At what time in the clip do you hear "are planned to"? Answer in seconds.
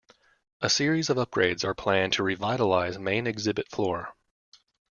1.63-2.23